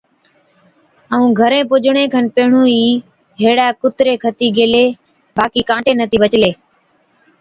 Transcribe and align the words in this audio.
ائُون 1.13 1.29
گھرين 1.39 1.63
پُجڻي 1.71 2.03
کن 2.13 2.25
پيهڻُون 2.35 2.65
ئِي 2.73 2.85
هيڙَي 3.41 3.67
ڪُتري 3.81 4.13
کتِي 4.23 4.47
گيلي، 4.57 4.85
باقِي 5.35 5.61
ڪانٽي 5.69 5.91
نَتِي 5.99 6.17
بَچلي۔ 6.23 6.51